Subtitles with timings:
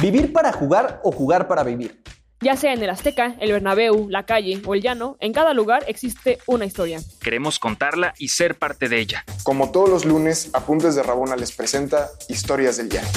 [0.00, 2.00] ¿Vivir para jugar o jugar para vivir?
[2.40, 5.82] Ya sea en el Azteca, el Bernabéu, la calle o el llano, en cada lugar
[5.88, 7.00] existe una historia.
[7.20, 9.24] Queremos contarla y ser parte de ella.
[9.42, 13.08] Como todos los lunes, Apuntes de Rabona les presenta Historias del Llano.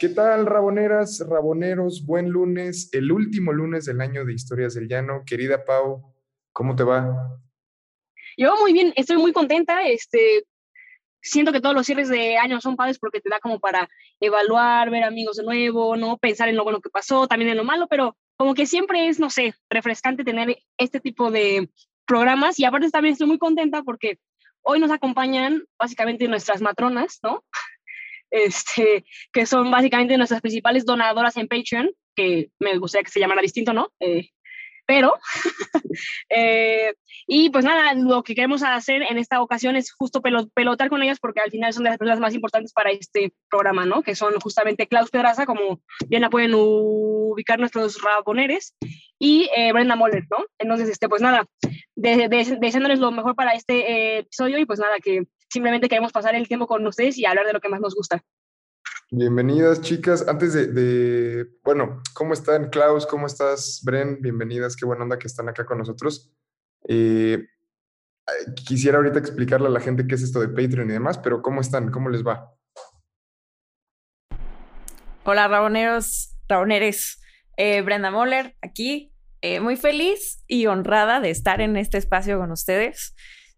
[0.00, 2.04] ¿Qué tal, raboneras, raboneros?
[2.04, 5.22] Buen lunes, el último lunes del año de Historias del Llano.
[5.24, 6.16] Querida Pau,
[6.52, 7.38] ¿cómo te va?
[8.36, 9.86] Yo muy bien, estoy muy contenta.
[9.86, 10.46] Este,
[11.22, 13.88] siento que todos los cierres de año son padres porque te da como para
[14.20, 16.18] evaluar, ver amigos de nuevo, ¿no?
[16.18, 19.20] Pensar en lo bueno que pasó, también en lo malo, pero como que siempre es,
[19.20, 21.70] no sé, refrescante tener este tipo de
[22.06, 24.18] programas y aparte también estoy muy contenta porque
[24.62, 27.44] hoy nos acompañan básicamente nuestras matronas, ¿no?
[28.34, 33.42] Este, que son básicamente nuestras principales donadoras en Patreon, que me gustaría que se llamara
[33.42, 33.92] distinto, ¿no?
[34.00, 34.30] Eh,
[34.92, 35.14] pero,
[36.28, 36.92] eh,
[37.26, 41.18] y pues nada, lo que queremos hacer en esta ocasión es justo pelotar con ellas
[41.18, 44.02] porque al final son de las personas más importantes para este programa, ¿no?
[44.02, 48.76] Que son justamente Klaus Pedraza, como bien la pueden ubicar nuestros raboneres,
[49.18, 50.44] y eh, Brenda Moller, ¿no?
[50.58, 51.46] Entonces, este, pues nada,
[51.96, 56.48] deseándoles lo mejor para este eh, episodio y pues nada, que simplemente queremos pasar el
[56.48, 58.22] tiempo con ustedes y hablar de lo que más nos gusta.
[59.14, 60.26] Bienvenidas, chicas.
[60.26, 63.04] Antes de, bueno, ¿cómo están, Klaus?
[63.04, 64.22] ¿Cómo estás, Bren?
[64.22, 66.32] Bienvenidas, qué buena onda que están acá con nosotros.
[66.88, 67.46] Eh,
[68.66, 71.60] quisiera ahorita explicarle a la gente qué es esto de Patreon y demás, pero ¿cómo
[71.60, 71.90] están?
[71.90, 72.54] ¿Cómo les va?
[75.24, 77.20] Hola, raboneros, raboneres.
[77.58, 82.50] Eh, Brenda Moller, aquí, eh, muy feliz y honrada de estar en este espacio con
[82.50, 83.14] ustedes.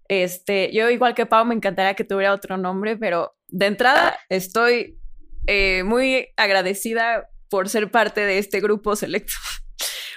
[0.08, 4.98] Este, yo, igual que Pau, me encantaría que tuviera otro nombre, pero de entrada estoy
[5.46, 9.34] eh, muy agradecida por ser parte de este grupo selecto.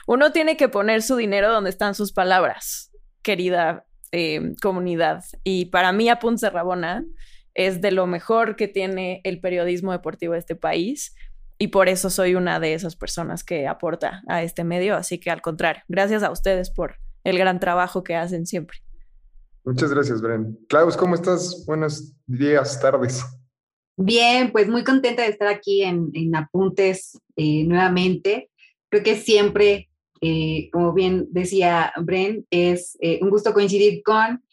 [0.08, 5.24] Uno tiene que poner su dinero donde están sus palabras, querida eh, comunidad.
[5.44, 7.06] Y para mí, Apuntes de Rabona
[7.54, 11.14] es de lo mejor que tiene el periodismo deportivo de este país.
[11.60, 14.96] Y por eso soy una de esas personas que aporta a este medio.
[14.96, 18.78] Así que al contrario, gracias a ustedes por el gran trabajo que hacen siempre.
[19.66, 20.58] Muchas gracias, Bren.
[20.70, 21.66] Klaus, ¿cómo estás?
[21.68, 23.26] Buenos días, tardes.
[24.00, 28.52] Bien, pues muy contenta de estar aquí en, Apuntes eh, nuevamente.
[28.90, 29.90] Creo que siempre,
[30.22, 34.44] eh, como bien decía Bren, es eh, un gusto coincidir con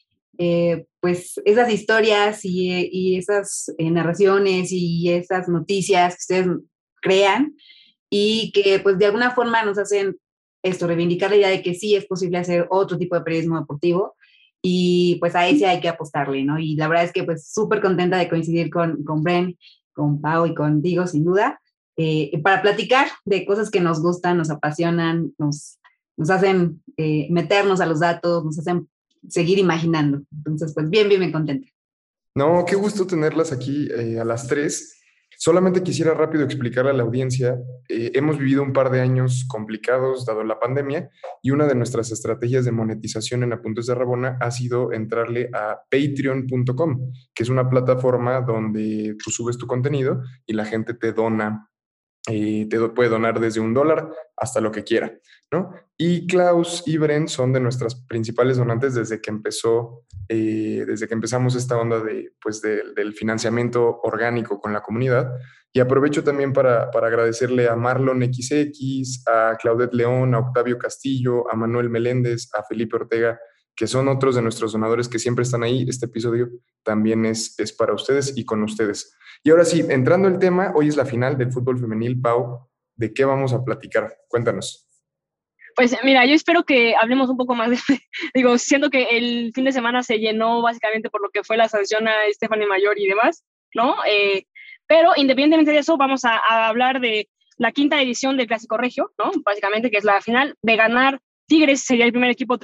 [1.01, 6.57] pues esas historias y, esas narraciones y esas noticias que ustedes
[7.01, 7.55] crean
[8.11, 10.17] y que pues de alguna forma nos hacen
[10.63, 14.17] esto, reivindicar la idea de que sí es posible hacer otro tipo de periodismo deportivo
[14.67, 16.59] y pues a ese hay que apostarle, ¿no?
[16.59, 19.59] Y la verdad es que pues súper contenta de coincidir con, con Bren,
[19.93, 21.61] con Pau y contigo, sin duda,
[21.99, 25.79] eh, para platicar de cosas que nos gustan, nos apasionan, nos,
[26.17, 28.89] nos hacen eh, meternos a los datos, nos hacen
[29.29, 30.23] seguir imaginando.
[30.35, 31.69] Entonces, pues bien, bien, bien contenta.
[32.35, 34.99] No, qué gusto tenerlas aquí eh, a las tres.
[35.45, 37.59] Solamente quisiera rápido explicarle a la audiencia,
[37.91, 41.11] eh, hemos vivido un par de años complicados dado la pandemia
[41.43, 45.83] y una de nuestras estrategias de monetización en Apuntes de Rabona ha sido entrarle a
[45.91, 51.69] patreon.com, que es una plataforma donde tú subes tu contenido y la gente te dona
[52.27, 55.13] y te puede donar desde un dólar hasta lo que quiera,
[55.53, 55.75] ¿no?
[55.97, 61.15] Y Klaus y Bren son de nuestras principales donantes desde que empezó, eh, desde que
[61.15, 65.33] empezamos esta onda de, pues del financiamiento orgánico con la comunidad.
[65.73, 71.51] Y aprovecho también para, para, agradecerle a Marlon XX, a Claudette León, a Octavio Castillo,
[71.51, 73.39] a Manuel Meléndez, a Felipe Ortega,
[73.77, 75.85] que son otros de nuestros donadores que siempre están ahí.
[75.89, 76.49] Este episodio
[76.83, 79.17] también es, es para ustedes y con ustedes.
[79.43, 82.69] Y ahora sí, entrando el tema, hoy es la final del fútbol femenil, Pau.
[82.97, 84.17] ¿De qué vamos a platicar?
[84.29, 84.89] Cuéntanos.
[85.77, 87.79] Pues mira, yo espero que hablemos un poco más de,
[88.35, 91.69] digo, siento que el fin de semana se llenó básicamente por lo que fue la
[91.69, 93.97] sanción a Stephanie Mayor y demás, ¿no?
[94.07, 94.47] Eh,
[94.87, 99.31] pero independientemente de eso, vamos a, hablar de la quinta edición del Clásico Regio, ¿no?
[99.45, 100.57] Básicamente, que es la final.
[100.63, 102.59] De ganar Tigres sería el primer equipo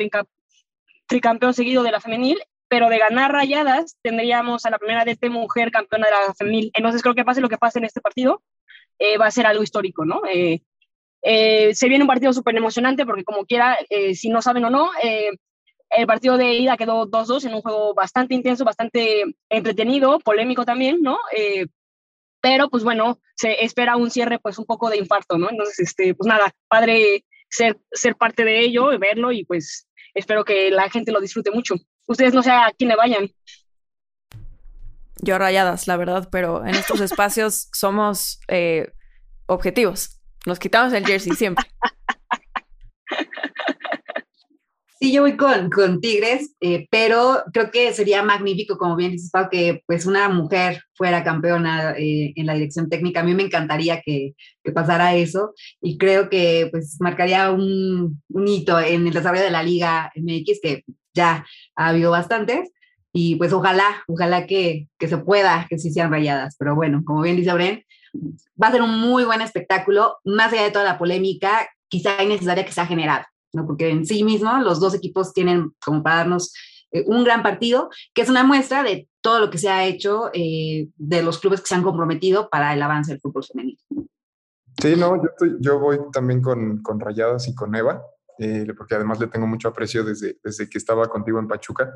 [1.10, 2.38] tricampeón seguido de la femenil
[2.70, 6.70] pero de ganar rayadas tendríamos a la primera de esta mujer campeona de la femenil.
[6.72, 8.44] Entonces creo que pase lo que pase en este partido,
[9.00, 10.22] eh, va a ser algo histórico, ¿no?
[10.32, 10.62] Eh,
[11.22, 13.76] eh, se viene un partido súper emocionante porque como quiera,
[14.14, 18.36] si no saben o no, el partido de ida quedó 2-2 en un juego bastante
[18.36, 21.18] intenso, bastante entretenido, polémico también, ¿no?
[22.40, 25.50] pero pues bueno, se espera un cierre pues un poco de infarto, ¿no?
[25.50, 30.70] Entonces, este, pues nada, padre ser, ser parte de ello, verlo y pues espero que
[30.70, 31.76] la gente lo disfrute mucho
[32.10, 33.30] ustedes no sé a quién le vayan.
[35.22, 38.92] Yo rayadas, la verdad, pero en estos espacios somos eh,
[39.46, 40.20] objetivos.
[40.46, 41.66] Nos quitamos el jersey siempre.
[45.02, 49.30] Sí, yo voy con, con Tigres, eh, pero creo que sería magnífico, como bien dices,
[49.30, 53.20] Pau, que pues una mujer fuera campeona eh, en la dirección técnica.
[53.20, 58.48] A mí me encantaría que, que, pasara eso y creo que pues marcaría un, un,
[58.48, 62.70] hito en el desarrollo de la Liga MX, que ya ha habido bastantes.
[63.10, 66.56] Y pues ojalá, ojalá que, que se pueda, que sí sean rayadas.
[66.58, 67.84] Pero bueno, como bien dice Bren,
[68.62, 72.66] va a ser un muy buen espectáculo, más allá de toda la polémica, quizá innecesaria
[72.66, 73.24] que se ha generado.
[73.52, 73.66] ¿No?
[73.66, 76.52] porque en sí mismo los dos equipos tienen como para darnos
[76.92, 80.30] eh, un gran partido, que es una muestra de todo lo que se ha hecho
[80.32, 83.78] eh, de los clubes que se han comprometido para el avance del fútbol femenino.
[84.80, 88.02] Sí, no, yo, estoy, yo voy también con, con, Rayadas y con Eva,
[88.38, 91.92] eh, porque además le tengo mucho aprecio desde, desde que estaba contigo en Pachuca.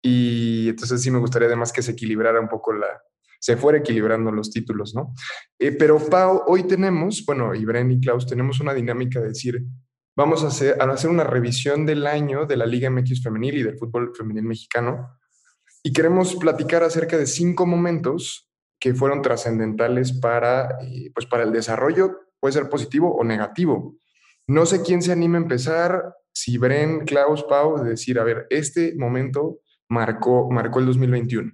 [0.00, 2.86] Y entonces sí me gustaría además que se equilibrara un poco la,
[3.40, 5.12] se fuera equilibrando los títulos, ¿no?
[5.78, 9.62] pero Pau, hoy tenemos, bueno, y Bren y Klaus, tenemos una dinámica de decir,
[10.20, 13.62] vamos a hacer, a hacer una revisión del año de la Liga MX femenil y
[13.62, 15.18] del fútbol femenil mexicano.
[15.82, 18.46] Y queremos platicar acerca de cinco momentos
[18.78, 23.96] que fueron trascendentales para, eh, pues para el desarrollo, puede ser positivo o negativo.
[24.46, 28.46] No sé quién se anima a empezar, si Bren, Klaus, Pau, de decir, a ver,
[28.50, 31.50] este momento marcó, marcó el 2021.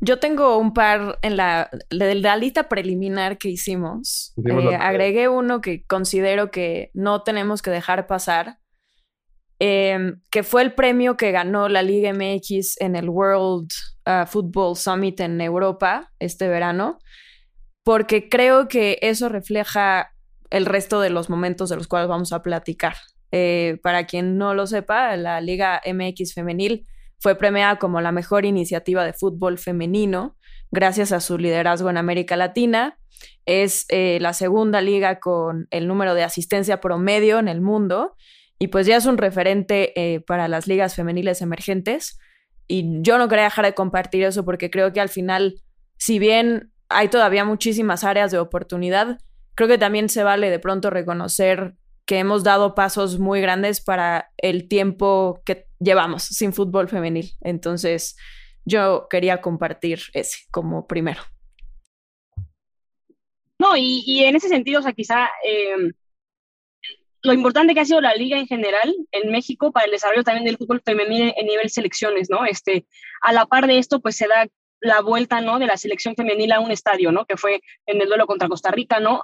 [0.00, 4.34] Yo tengo un par en la, la lista preliminar que hicimos.
[4.44, 8.58] Eh, agregué uno que considero que no tenemos que dejar pasar,
[9.58, 13.70] em, que fue el premio que ganó la Liga MX en el World
[14.06, 16.98] uh, Football Summit en Europa este verano,
[17.82, 20.12] porque creo que eso refleja
[20.50, 22.96] el resto de los momentos de los cuales vamos a platicar.
[23.32, 26.86] Eh, para quien no lo sepa, la Liga MX femenil
[27.18, 30.36] fue premiada como la mejor iniciativa de fútbol femenino
[30.70, 32.98] gracias a su liderazgo en América Latina.
[33.46, 38.16] Es eh, la segunda liga con el número de asistencia promedio en el mundo
[38.58, 42.18] y pues ya es un referente eh, para las ligas femeniles emergentes.
[42.68, 45.60] Y yo no quería dejar de compartir eso porque creo que al final,
[45.98, 49.18] si bien hay todavía muchísimas áreas de oportunidad,
[49.54, 51.74] creo que también se vale de pronto reconocer
[52.06, 57.32] que hemos dado pasos muy grandes para el tiempo que llevamos sin fútbol femenil.
[57.40, 58.16] Entonces,
[58.64, 61.22] yo quería compartir ese como primero.
[63.58, 65.92] No, y, en ese sentido, o sea, quizá em,
[67.22, 70.44] lo importante que ha sido la liga en general en México para el desarrollo también
[70.44, 72.44] del fútbol femenil en nivel selecciones, ¿no?
[72.44, 72.86] Este,
[73.22, 74.46] a la par de esto, pues se da
[74.80, 75.58] la vuelta, ¿no?
[75.58, 77.24] De la selección femenil a un estadio, ¿no?
[77.24, 79.22] Que fue en el duelo contra Costa Rica, ¿no?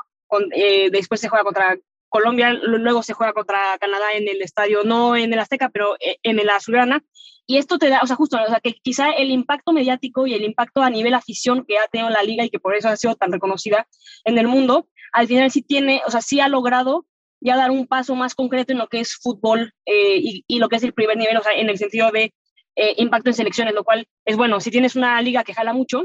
[0.55, 1.77] Eh, después se juega contra
[2.13, 6.19] Colombia luego se juega contra Canadá en el estadio, no en el Azteca, pero eh,
[6.23, 7.03] en el Azulgrana.
[7.47, 10.35] Y esto te da, o sea, justo, o sea, que quizá el impacto mediático y
[10.35, 12.97] el impacto a nivel afición que ha tenido la liga y que por eso ha
[12.97, 13.89] sido tan reconocida
[14.25, 17.07] en el mundo, al final sí tiene, o sea, sí ha logrado
[17.41, 20.77] ya dar un paso más concreto en lo que es fútbol eh, y, lo que
[20.77, 22.35] es el primer nivel, o sea, en el sentido de
[22.77, 24.61] eh, impacto en selecciones, lo cual es bueno.
[24.61, 26.05] Si tienes una liga que jala mucho,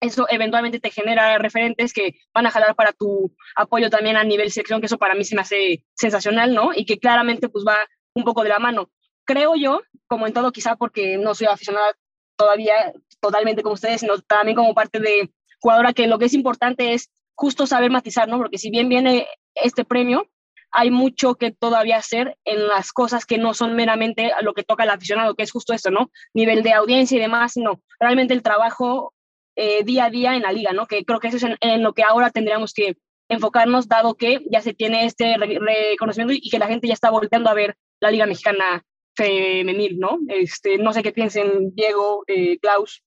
[0.00, 4.50] eso eventualmente te genera referentes que van a jalar para tu apoyo también a nivel
[4.50, 6.70] selección, que eso para mí se me hace sensacional, ¿no?
[6.74, 7.76] Y que claramente pues va
[8.14, 8.90] un poco de la mano.
[9.24, 11.92] Creo yo, como en todo quizá porque no soy aficionada
[12.36, 16.94] todavía totalmente como ustedes, sino también como parte de jugadora, que lo que es importante
[16.94, 18.38] es justo saber matizar, ¿no?
[18.38, 20.28] Porque si bien viene este premio,
[20.70, 24.82] hay mucho que todavía hacer en las cosas que no son meramente lo que toca
[24.82, 26.10] al aficionado, que es justo esto, ¿no?
[26.34, 29.14] Nivel de audiencia y demás, sino realmente el trabajo
[29.60, 30.86] eh, día a día en la liga, ¿no?
[30.86, 32.96] Que creo que eso es en, lo que ahora tendríamos que
[33.28, 37.50] enfocarnos, dado que ya se tiene este reconocimiento y que la gente ya está volteando
[37.50, 38.84] a ver la liga mexicana
[39.16, 40.20] femenil, ¿no?
[40.28, 43.02] Este, no sé qué piensen Diego, eh, Klaus.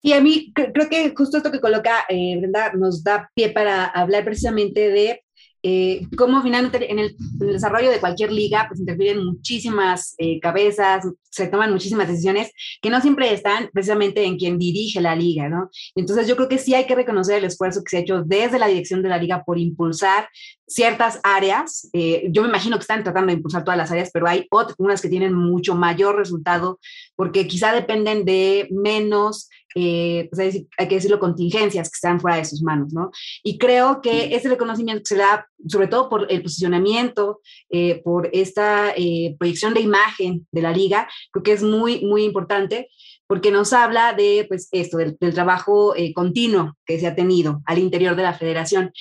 [0.00, 3.86] Y a mí creo que justo esto que coloca eh, Brenda nos da pie para
[3.86, 5.24] hablar precisamente de
[5.66, 11.46] eh, cómo finalmente en el, desarrollo de cualquier liga pues interfieren muchísimas eh, cabezas, se
[11.46, 12.50] toman muchísimas decisiones
[12.82, 15.70] que no siempre están precisamente en quien dirige la liga, ¿no?
[15.94, 18.58] Entonces yo creo que sí hay que reconocer el esfuerzo que se ha hecho desde
[18.58, 20.28] la dirección de la liga por impulsar
[20.66, 21.88] ciertas áreas.
[21.94, 24.76] Eh, yo me imagino que están tratando de impulsar todas las áreas, pero hay otras,
[24.78, 26.78] unas que tienen mucho mayor resultado
[27.16, 32.44] porque quizá dependen de menos eh, pues hay, que decirlo, contingencias que están fuera de
[32.44, 33.10] sus manos, ¿no?
[33.42, 37.40] Y creo que ese reconocimiento que se da, sobre todo por el posicionamiento,
[37.70, 42.24] eh, por esta eh, proyección de imagen de la liga, creo que es muy, muy
[42.24, 42.88] importante
[43.26, 47.78] porque nos habla de, pues, esto, del, del trabajo continuo que se ha tenido al
[47.78, 48.92] interior de la federación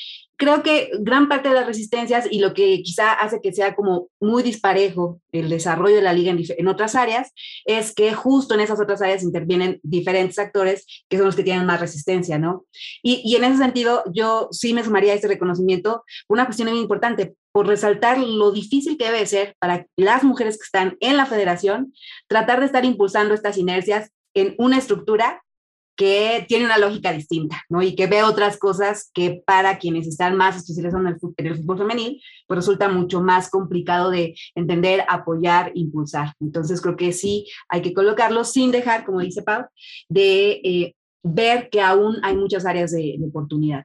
[0.44, 4.10] creo que gran parte de las resistencias y lo que quizá hace que sea como
[4.20, 7.32] muy disparejo el desarrollo de la liga en, otras áreas
[7.66, 11.66] es que justo en esas otras áreas intervienen diferentes actores que son los que tienen
[11.66, 12.66] más resistencia, ¿no?
[13.02, 16.80] Y, y en ese sentido, yo sí me sumaría a este reconocimiento una cuestión muy
[16.80, 17.36] importante.
[17.54, 21.94] por resaltar lo difícil que debe ser para las mujeres que están en la federación
[22.28, 25.43] tratar de estar impulsando estas inercias en una estructura
[25.96, 27.82] que tiene una lógica distinta, ¿no?
[27.82, 32.22] Y que ve otras cosas que para quienes están más especializados en el, fútbol, femenil,
[32.48, 36.34] pues resulta mucho más complicado de entender, apoyar, impulsar.
[36.40, 39.66] Entonces creo que sí hay que colocarlo sin dejar, como dice Pau,
[40.10, 43.84] de eh, ver que aún hay muchas áreas de, oportunidad.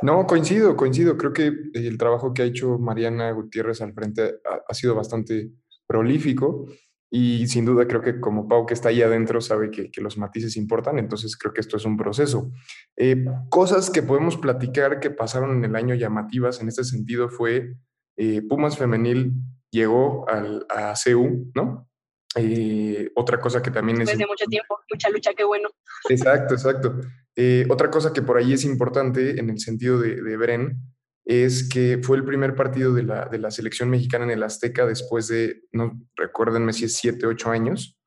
[0.00, 1.16] No, coincido, coincido.
[1.16, 4.36] Creo que el trabajo que ha hecho Mariana Gutiérrez al frente
[4.68, 5.50] ha, sido bastante
[5.86, 6.66] prolífico
[7.10, 10.18] y sin duda creo que como Pau que está ahí adentro sabe que, que los
[10.18, 12.50] matices importan, entonces creo que esto es un proceso.
[12.96, 17.74] Eh, cosas que podemos platicar que pasaron en el año llamativas en este sentido fue
[18.16, 19.32] eh, Pumas Femenil
[19.70, 21.88] llegó al, a CEU, ¿no?
[22.36, 24.18] Eh, otra cosa que también Después es...
[24.18, 25.68] de mucho tiempo, mucha lucha, qué bueno.
[26.08, 27.00] Exacto, exacto.
[27.36, 30.78] Eh, otra cosa que por ahí es importante en el sentido de, de Bren
[31.28, 34.86] es que fue el primer partido de la, de la, selección mexicana en el Azteca
[34.86, 37.98] después de, no recuérdenme si es siete, ocho años.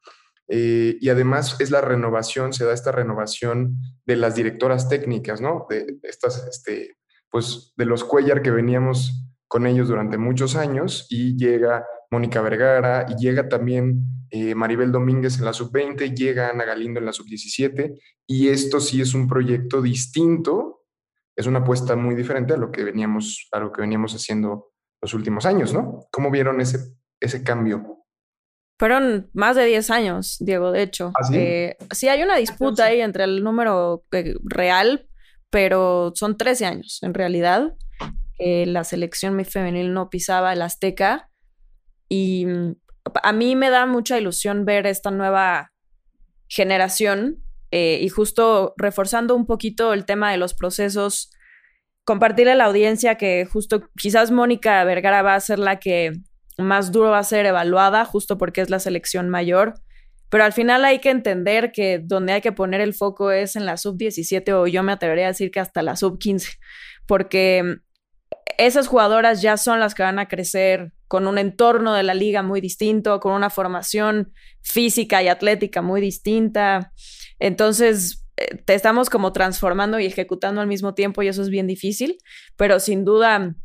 [0.48, 5.68] Eh, y además es la renovación, se da esta renovación de las directoras técnicas, ¿no?
[5.70, 6.98] De estas, este,
[7.30, 13.06] pues de los Cuellar que veníamos con ellos durante muchos años y llega Mónica Vergara
[13.08, 14.01] y llega también
[14.32, 19.00] eh, Maribel Domínguez en la sub-20, llega Ana Galindo en la sub-17 y esto sí
[19.00, 20.81] es un proyecto distinto,
[21.36, 24.72] es una apuesta muy diferente a lo que veníamos, a lo que veníamos haciendo
[25.02, 26.08] los últimos años, ¿no?
[26.12, 26.80] ¿Cómo vieron ese,
[27.20, 28.06] ese cambio?
[28.78, 31.12] Fueron más de 10 años, Diego, de hecho.
[31.16, 31.36] ¿Ah, sí?
[31.38, 35.08] Eh, sí, hay una disputa ahí entre el número eh, real,
[35.50, 37.76] pero son 13 años en realidad.
[38.40, 41.30] Eh, la selección femenil no pisaba el Azteca
[42.10, 42.76] y mm,
[43.22, 45.72] a mí me da mucha ilusión ver esta nueva
[46.48, 51.32] generación eh, y justo reforzando un poquito el tema de los procesos,
[52.04, 56.12] compartirle a la audiencia que justo quizás Mónica Vergara va a ser la que
[56.58, 59.75] más duro va a ser evaluada, justo porque es la selección mayor.
[60.30, 63.66] Pero al final hay que entender que donde hay que poner el foco es en
[63.66, 66.54] la sub 17 o yo me atrevería a decir que hasta la sub 15,
[67.06, 67.80] porque
[68.58, 72.41] esas jugadoras ya son las que van a crecer con un entorno de la liga
[72.41, 76.94] muy distinto, con una formación física y atlética muy distinta.
[77.38, 81.68] Entonces, eh, te estamos como transformando y ejecutando al mismo tiempo y eso es bien
[81.68, 82.18] difícil,
[82.56, 83.56] pero sin duda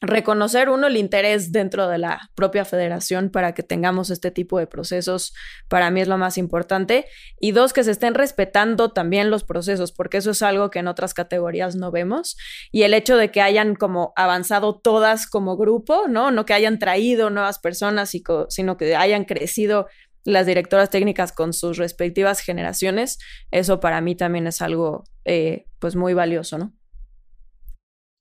[0.00, 4.68] reconocer uno el interés dentro de la propia federación para que tengamos este tipo de
[4.68, 5.34] procesos
[5.66, 7.06] para mí es lo más importante
[7.40, 10.86] y dos que se estén respetando también los procesos porque eso es algo que en
[10.86, 12.36] otras categorías no vemos
[12.70, 16.78] y el hecho de que hayan como avanzado todas como grupo no no que hayan
[16.78, 18.14] traído nuevas personas
[18.48, 19.88] sino que hayan crecido
[20.22, 23.18] las directoras técnicas con sus respectivas generaciones
[23.50, 26.77] eso para mí también es algo eh, pues muy valioso no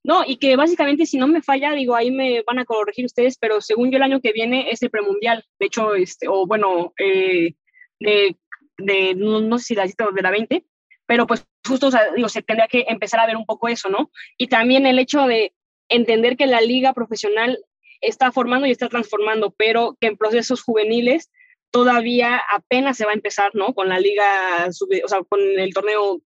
[0.07, 3.37] no, y que básicamente, si no me falla, digo, ahí me van a corregir ustedes,
[3.37, 5.43] pero según yo el año que viene es el premundial.
[5.59, 7.55] De hecho, este, o bueno, eh,
[7.99, 8.37] de,
[8.77, 10.65] de no, no, sé si la de la 20,
[11.05, 13.89] pero pues justo, o sea, digo, se tendría que empezar a ver un poco eso,
[13.89, 14.09] ¿no?
[14.37, 15.53] Y también el hecho de
[15.89, 17.59] entender que la liga profesional
[17.99, 21.33] está formando y está transformando, pero que en procesos juveniles
[21.69, 23.73] todavía apenas se va a empezar, ¿no?
[23.73, 26.21] Con la liga, o sea, con el torneo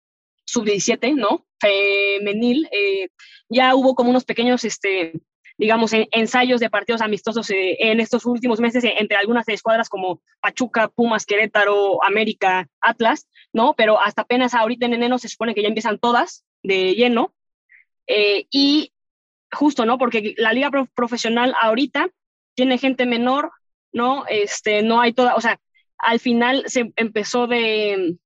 [0.48, 1.46] sub-17, ¿no?
[1.60, 2.68] Femenil.
[2.72, 3.10] Eh,
[3.50, 5.14] ya hubo como unos pequeños, este,
[5.58, 9.90] digamos, en, ensayos de partidos amistosos eh, en estos últimos meses eh, entre algunas escuadras
[9.90, 13.74] como Pachuca, Pumas, Querétaro, América, Atlas, ¿no?
[13.76, 17.34] Pero hasta apenas ahorita en enero se supone que ya empiezan todas de lleno.
[18.10, 18.94] Y
[19.52, 19.98] justo, ¿no?
[19.98, 22.10] Porque la liga pro profesional ahorita
[22.56, 23.52] tiene gente menor,
[23.92, 24.26] ¿no?
[24.28, 25.60] Este, no hay toda, o sea,
[25.98, 28.18] al final se empezó de,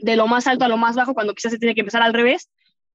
[0.00, 2.14] de lo más alto a lo más bajo cuando quizás se tiene que empezar al
[2.14, 2.48] revés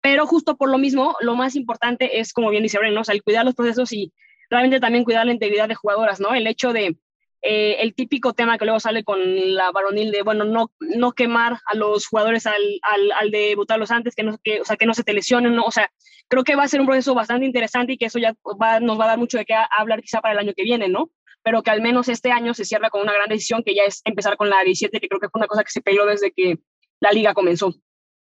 [0.04, 3.02] pero justo por lo mismo, lo más importante es, como bien dice Bren, ¿no?
[3.02, 4.12] o sea, el cuidar los procesos y
[4.50, 6.34] realmente también cuidar la integridad de jugadoras, ¿no?
[6.34, 6.98] El hecho de,
[7.42, 9.22] eh, el típico tema que luego sale con
[9.56, 14.14] la varonil de, bueno, no, no quemar a los jugadores al, al, al debutarlos antes,
[14.14, 15.64] que no, que, o sea, que no se te ¿no?
[15.64, 15.90] O sea,
[16.28, 19.00] creo que va a ser un proceso bastante interesante y que eso ya va, nos
[19.00, 21.12] va a dar mucho de qué hablar quizá para el año que viene, ¿no?
[21.44, 24.02] Pero que al menos este año se cierra con una gran decisión que ya es
[24.04, 26.60] empezar con la 17, que creo que fue una cosa que se peleó desde que
[27.04, 27.76] la liga comenzó,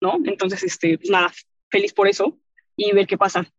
[0.01, 0.17] ¿no?
[0.25, 1.31] Entonces, este, pues nada,
[1.69, 2.37] feliz por eso
[2.75, 3.49] y ver qué pasa.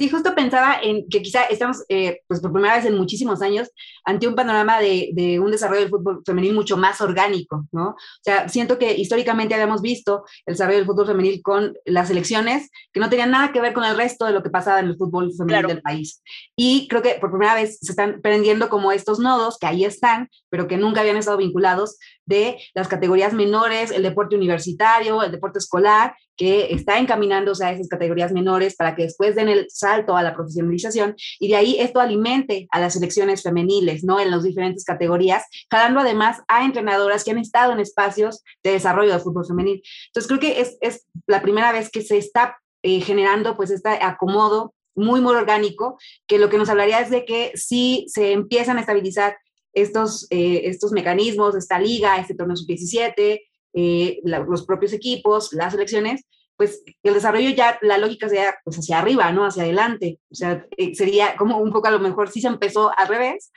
[0.00, 3.68] Sí, justo pensaba en que quizá estamos, eh, pues por primera vez en muchísimos años,
[4.06, 7.88] ante un panorama de, de, un desarrollo del fútbol femenil mucho más orgánico, ¿no?
[7.88, 12.70] O sea, siento que históricamente habíamos visto el desarrollo del fútbol femenil con las elecciones
[12.94, 14.96] que no tenían nada que ver con el resto de lo que pasaba en el
[14.96, 15.68] fútbol femenil claro.
[15.68, 16.22] del país.
[16.56, 20.30] Y creo que por primera vez se están prendiendo como estos nodos que ahí están,
[20.48, 25.58] pero que nunca habían estado vinculados de las categorías menores, el deporte universitario, el deporte
[25.58, 30.22] escolar, que está encaminándose a esas categorías menores para que después den el salto a
[30.22, 34.18] la profesionalización y de ahí esto alimente a las selecciones femeniles, ¿no?
[34.18, 39.12] En las diferentes categorías, jalando además a entrenadoras que han estado en espacios de desarrollo
[39.12, 39.82] de fútbol femenil.
[40.06, 43.90] Entonces creo que es, es la primera vez que se está eh, generando pues este
[43.90, 48.78] acomodo muy, muy orgánico, que lo que nos hablaría es de que si se empiezan
[48.78, 49.36] a estabilizar
[49.74, 53.40] estos, eh, estos mecanismos, esta liga, este torneo sub-17,
[53.74, 56.24] eh, los propios equipos, las selecciones,
[56.56, 59.46] pues el desarrollo ya, la lógica sería pues hacia arriba, ¿no?
[59.46, 60.20] Hacia adelante.
[60.30, 63.50] O sea, eh, sería como un poco a lo mejor sí se empezó al revés,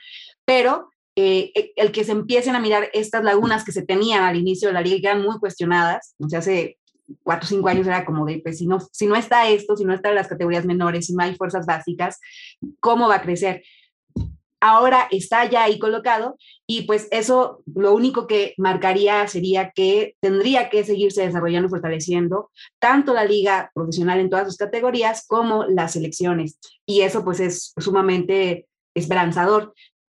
[0.44, 4.74] pero el que se empiecen a mirar estas lagunas que se tenían al inicio de
[4.74, 6.78] la liga, eran muy cuestionadas, o sea, hace
[7.22, 9.84] cuatro o cinco años era como de, pues si no, si no está esto, si
[9.84, 12.18] no están las categorías menores, si no hay fuerzas básicas,
[12.80, 13.62] ¿cómo va a crecer?
[14.64, 20.70] Ahora está ya ahí colocado y pues eso lo único que marcaría sería que tendría
[20.70, 25.92] que seguirse desarrollando y fortaleciendo tanto la liga profesional en todas sus categorías como las
[25.92, 26.58] selecciones.
[26.86, 29.74] Y eso pues es sumamente esperanzador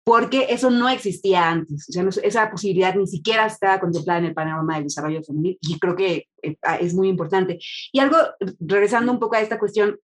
[0.05, 4.35] porque eso no existía antes, o sea, esa posibilidad ni siquiera estaba contemplada en el
[4.35, 7.59] panorama del desarrollo femenil y creo que eh, es muy importante.
[7.91, 8.19] Y algo,
[8.61, 9.99] regresando un poco a esta cuestión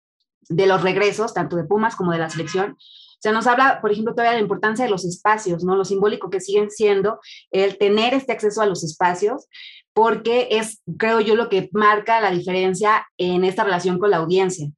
[0.48, 2.76] de los regresos, tanto de Pumas como de la selección,
[3.18, 5.74] o sea, nos habla, por ejemplo, todavía de la importancia de los espacios, ¿no?
[5.74, 7.18] Lo simbólico que siguen siendo
[7.50, 9.48] el tener este acceso a los espacios,
[9.92, 14.70] porque es, creo yo, lo que marca la diferencia en esta relación con la audiencia.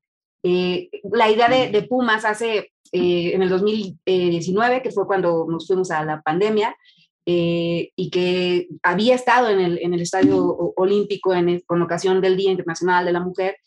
[0.43, 5.91] Eh, la idea de, Pumas hace, eh, en el 2019, que fue cuando nos fuimos
[5.91, 6.75] a la pandemia,
[7.27, 12.39] eh, y que había estado en el, en el Estadio Olímpico en, con ocasión del
[12.39, 13.59] Día Internacional de la Mujer,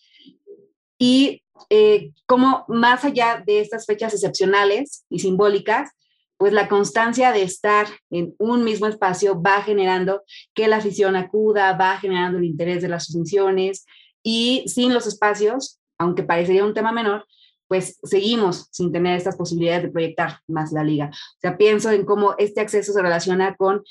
[0.98, 5.92] y eh, como más allá de estas fechas excepcionales y simbólicas,
[6.38, 11.78] pues la constancia de estar en un mismo espacio va generando que la afición acuda,
[11.78, 13.86] va generando el interés de las funciones
[14.24, 17.26] y sin los espacios, aunque parecería un tema menor,
[17.68, 21.12] pues seguimos sin tener estas posibilidades de proyectar más la liga.
[21.14, 23.82] O sea, pienso en cómo este acceso se relaciona con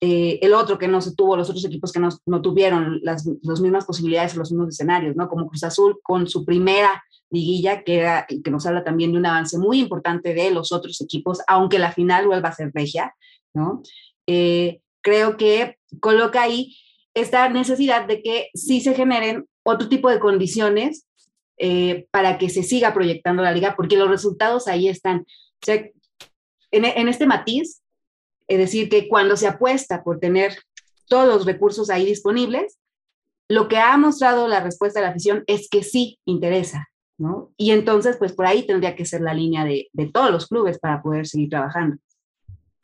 [0.00, 3.24] eh, el otro que no se tuvo, los otros equipos que no, no tuvieron las,
[3.42, 5.28] las mismas posibilidades, los mismos escenarios, ¿no?
[5.28, 9.26] Como Cruz Azul con su primera liguilla, que, era, que nos habla también de un
[9.26, 13.14] avance muy importante de los otros equipos, aunque la final vuelva a ser regia,
[13.54, 13.82] ¿no?
[14.26, 16.76] Eh, creo que coloca ahí
[17.14, 21.06] esta necesidad de que sí se generen otro tipo de condiciones
[21.58, 25.20] eh, para que se siga proyectando la liga, porque los resultados ahí están.
[25.20, 25.76] O sea,
[26.70, 27.82] en, en este matiz,
[28.48, 30.56] es decir, que cuando se apuesta por tener
[31.08, 32.78] todos los recursos ahí disponibles,
[33.48, 36.88] lo que ha mostrado la respuesta de la afición es que sí interesa,
[37.56, 41.02] y entonces, pues por ahí tendría que ser la línea de, todos los clubes para
[41.02, 41.96] poder seguir trabajando.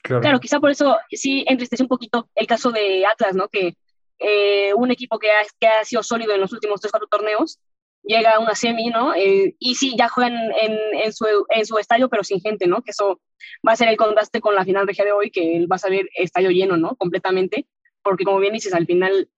[0.02, 0.40] Claro.
[0.40, 3.48] quizá por eso sí entristece un poquito el caso de Atlas, ¿no?
[3.48, 3.76] Que
[4.18, 7.58] eh, un equipo que ha, que ha, sido sólido en los últimos tres, cuatro torneos,
[8.02, 9.14] llega a una semi, ¿no?
[9.14, 12.82] Eh, y sí, ya juegan en, en, su, en su estadio, pero sin gente, ¿no?
[12.82, 13.20] Que eso
[13.66, 16.08] va a ser el contraste con la final regia de hoy, que vas a ver
[16.14, 16.96] estadio lleno, ¿no?
[16.96, 17.66] Completamente,
[18.02, 19.28] porque como bien dices, al final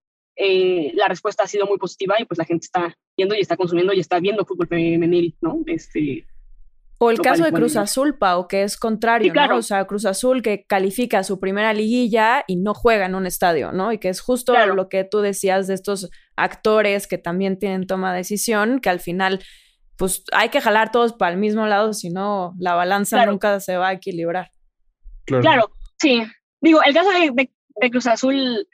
[0.43, 3.59] eh, la respuesta ha sido muy positiva y pues la gente está viendo y está
[3.59, 5.61] consumiendo y está viendo fútbol femenil, ¿no?
[5.67, 6.25] Este,
[7.03, 9.57] o el caso de Cruz Azul, Pau, que es contrario, ¿no?
[9.57, 13.73] O sea, Cruz Azul que califica su primera liguilla y no juega en un estadio,
[13.73, 13.93] ¿no?
[13.93, 18.13] Y que es justo lo que tú decías de estos actores que también tienen toma
[18.13, 19.43] de decisión, que al final,
[19.97, 23.77] pues hay que jalar todos para el mismo lado, si no, la balanza nunca se
[23.77, 24.53] va a equilibrar.
[25.25, 26.23] Claro, sí.
[26.61, 28.67] Digo, el caso de Cruz Azul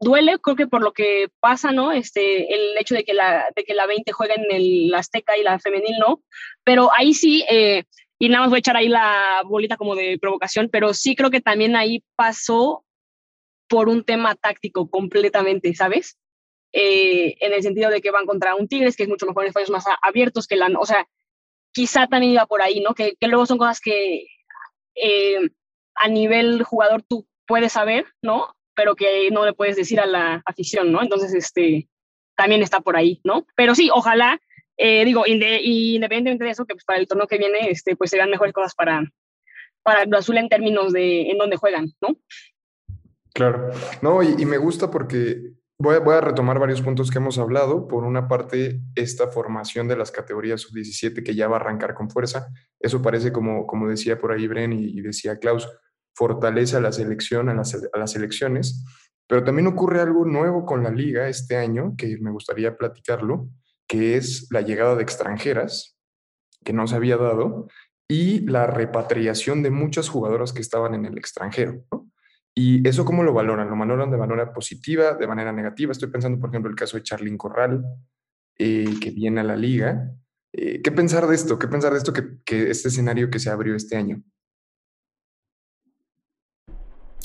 [0.00, 1.92] duele, creo que por lo que pasa, ¿no?
[1.92, 5.42] Este, el hecho de que la, de que la 20 juega en el Azteca y
[5.42, 6.22] la femenil no,
[6.64, 7.84] pero ahí sí, eh,
[8.18, 11.30] y nada más voy a echar ahí la bolita como de provocación, pero sí creo
[11.30, 12.84] que también ahí pasó
[13.68, 16.18] por un tema táctico completamente, ¿sabes?
[16.72, 19.48] Eh, en el sentido de que van contra un Tigres, que es mucho mejor en
[19.48, 21.06] espacios más abiertos que la, o sea,
[21.72, 22.94] quizá también iba por ahí, ¿no?
[22.94, 24.26] Que, que luego son cosas que
[24.94, 25.50] eh,
[25.94, 28.54] a nivel jugador tú puedes saber, ¿no?
[28.78, 31.02] Pero que no le puedes decir a la afición, ¿no?
[31.02, 31.88] Entonces, este,
[32.36, 33.44] también está por ahí, ¿no?
[33.56, 34.40] Pero sí, ojalá,
[34.76, 38.30] eh, digo, independientemente de eso, que pues para el torneo que viene, este, pues sean
[38.30, 39.02] mejores cosas para,
[39.82, 42.20] para el Azul en términos de en dónde juegan, ¿no?
[43.34, 43.68] Claro,
[44.00, 47.88] no, y, me gusta porque voy a, voy a, retomar varios puntos que hemos hablado.
[47.88, 52.10] Por una parte, esta formación de las categorías sub-17 que ya va a arrancar con
[52.10, 52.46] fuerza.
[52.78, 55.68] Eso parece como, como decía por ahí Bren y decía Klaus,
[56.18, 58.84] fortalece a la selección, a las, a las elecciones,
[59.28, 63.48] pero también ocurre algo nuevo con la liga este año, que me gustaría platicarlo,
[63.86, 65.96] que es la llegada de extranjeras,
[66.64, 67.68] que no se había dado,
[68.10, 71.84] y la repatriación de muchas jugadoras que estaban en el extranjero.
[72.54, 73.70] ¿Y eso cómo lo valoran?
[73.70, 75.92] ¿Lo valoran de manera positiva, de manera negativa?
[75.92, 77.84] Estoy pensando, por ejemplo, el caso de Charlyn Corral,
[78.58, 80.10] eh, que viene a la liga,
[80.52, 81.58] Eh, ¿Qué pensar de esto?
[81.58, 84.22] ¿Qué pensar de esto que este escenario que se abrió este año?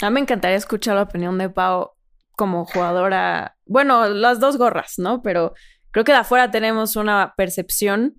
[0.03, 1.91] A mí me encantaría escuchar la opinión de Pau
[2.35, 3.57] como jugadora.
[3.65, 5.21] Bueno, las dos gorras, ¿no?
[5.21, 5.53] Pero
[5.91, 8.15] creo que de afuera tenemos una percepción.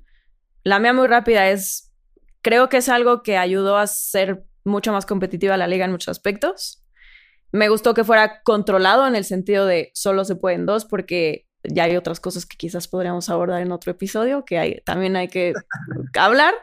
[0.62, 1.92] La mía muy rápida es.
[2.40, 6.08] Creo que es algo que ayudó a ser mucho más competitiva la liga en muchos
[6.08, 6.82] aspectos.
[7.52, 11.84] Me gustó que fuera controlado en el sentido de solo se pueden dos, porque ya
[11.84, 15.52] hay otras cosas que quizás podríamos abordar en otro episodio que hay, también hay que
[16.18, 16.54] hablar.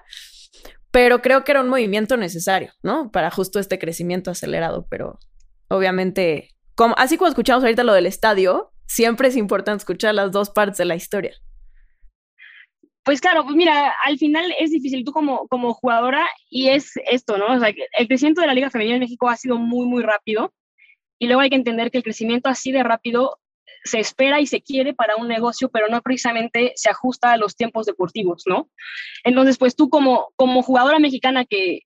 [0.91, 3.11] Pero creo que era un movimiento necesario, ¿no?
[3.11, 5.19] Para justo este crecimiento acelerado, pero
[5.69, 10.49] obviamente, como, así como escuchamos ahorita lo del estadio, siempre es importante escuchar las dos
[10.49, 11.33] partes de la historia.
[13.03, 17.37] Pues claro, pues mira, al final es difícil tú como, como jugadora y es esto,
[17.37, 17.55] ¿no?
[17.55, 20.53] O sea, el crecimiento de la Liga Femenina en México ha sido muy, muy rápido
[21.17, 23.39] y luego hay que entender que el crecimiento así de rápido
[23.83, 27.55] se espera y se quiere para un negocio, pero no precisamente se ajusta a los
[27.55, 28.69] tiempos deportivos, ¿no?
[29.23, 31.81] Entonces, pues tú como, como jugadora mexicana que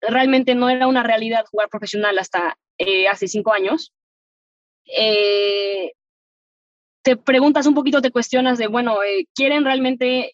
[0.00, 3.92] realmente no era una realidad jugar profesional hasta eh, hace cinco años,
[4.86, 5.92] eh,
[7.02, 10.32] te preguntas un poquito, te cuestionas de, bueno, eh, ¿quieren realmente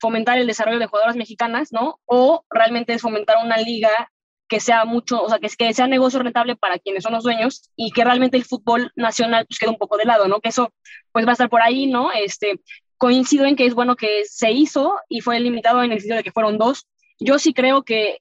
[0.00, 2.00] fomentar el desarrollo de jugadoras mexicanas, ¿no?
[2.04, 4.12] O realmente es fomentar una liga
[4.48, 7.70] que sea mucho, o sea, que, que sea negocio rentable para quienes son los dueños
[7.76, 10.40] y que realmente el fútbol nacional pues quede un poco de lado, ¿no?
[10.40, 10.72] Que eso
[11.12, 12.12] pues va a estar por ahí, ¿no?
[12.12, 12.60] Este,
[12.98, 16.22] coincido en que es bueno que se hizo y fue limitado en el sentido de
[16.24, 16.86] que fueron dos.
[17.18, 18.18] Yo sí creo que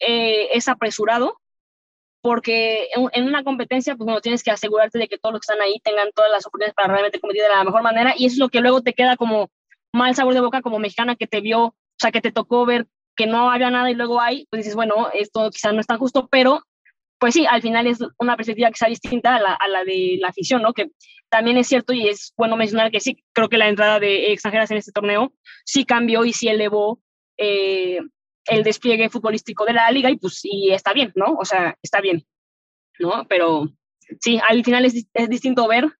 [0.00, 1.40] eh, es apresurado
[2.20, 5.62] porque en, una competencia, pues bueno, tienes que asegurarte de que todos los que están
[5.62, 8.38] ahí tengan todas las oportunidades para realmente competir de la mejor manera y eso es
[8.38, 9.50] lo que luego te queda como
[9.92, 12.86] mal sabor de boca como mexicana que te vio, o sea, que te tocó ver
[13.18, 15.98] que no había nada y luego hay, pues dices, bueno, esto quizás no es tan
[15.98, 16.62] justo, pero
[17.18, 20.28] pues sí, al final es una perspectiva sea distinta a la, a la, de la
[20.28, 20.72] afición, ¿no?
[20.72, 20.92] Que
[21.28, 24.70] también es cierto y es bueno mencionar que sí, creo que la entrada de extranjeras
[24.70, 25.32] en este torneo
[25.64, 27.00] sí cambió y sí elevó
[27.36, 27.98] eh,
[28.46, 31.34] el despliegue futbolístico de la liga y pues y está bien, ¿no?
[31.40, 32.24] O sea, está bien,
[33.00, 33.26] ¿no?
[33.28, 33.68] Pero
[34.20, 35.92] sí, al final es, es distinto ver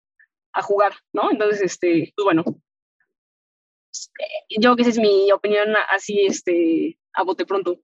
[0.52, 1.32] a jugar, ¿no?
[1.32, 2.44] Entonces, este, pues bueno,
[4.48, 7.80] yo creo que esa es mi opinión así, este, a bote pronto.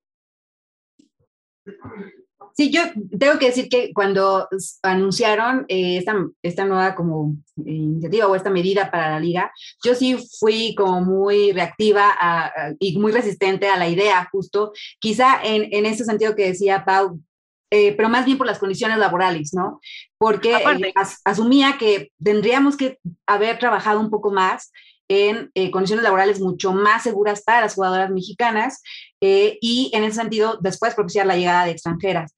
[2.56, 2.82] Sí, yo
[3.18, 4.48] tengo que decir que cuando
[4.82, 7.34] anunciaron eh, esta, esta, nueva como
[7.66, 12.96] eh, iniciativa o esta medida para la liga, yo sí fui como muy reactiva y
[12.98, 17.18] muy resistente a la idea, justo, quizá en, en ese sentido que decía Pau,
[17.76, 19.80] eh, pero más bien por las condiciones laborales, ¿no?
[20.16, 20.54] Porque
[21.24, 24.70] asumía que tendríamos que haber trabajado un poco más
[25.08, 28.82] en eh, condiciones laborales mucho más seguras para las jugadoras mexicanas
[29.20, 32.34] eh, y en ese sentido después propiciar la llegada de extranjeras.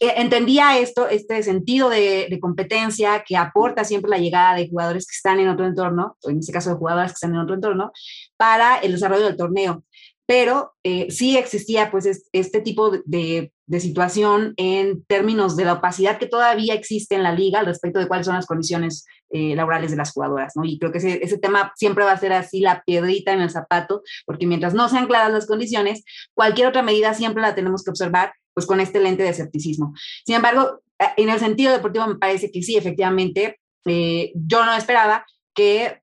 [0.00, 5.14] Eh, entendía esto, este sentido de, competencia que aporta siempre la llegada de jugadores que
[5.14, 7.92] están en otro entorno, o en este caso de jugadoras que están en otro entorno,
[8.36, 9.84] para el desarrollo del torneo
[10.26, 16.26] pero eh, sí existía pues este tipo de, situación en términos de la opacidad que
[16.26, 19.96] todavía existe en la liga al respecto de cuáles son las condiciones eh, laborales de
[19.96, 20.64] las jugadoras, ¿no?
[20.64, 24.02] Y creo que ese, tema siempre va a ser así la piedrita en el zapato,
[24.26, 28.32] porque mientras no sean claras las condiciones, cualquier otra medida siempre la tenemos que observar
[28.52, 29.94] pues con este lente de escepticismo.
[30.24, 35.26] Sin embargo, eh, en el sentido deportivo me parece que sí, efectivamente, yo no esperaba
[35.54, 36.00] que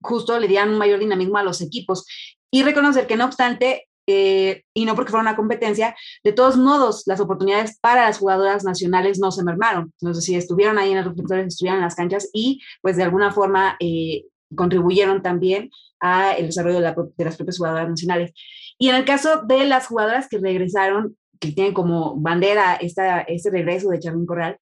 [0.00, 2.06] justo le dieran un mayor dinamismo a los equipos
[2.50, 5.94] y reconocer que no obstante, eh, y no porque fuera una competencia,
[6.24, 9.92] de todos modos, las oportunidades para las jugadoras nacionales no se mermaron.
[9.98, 13.32] Sé si estuvieron ahí en los reflectores, estuvieron en las canchas y pues de alguna
[13.32, 14.24] forma eh,
[14.56, 18.32] contribuyeron también al desarrollo de, las propias jugadoras nacionales.
[18.78, 23.50] Y en el caso de las jugadoras que regresaron, que tienen como bandera esta, este
[23.50, 24.56] regreso de Charlín Corral,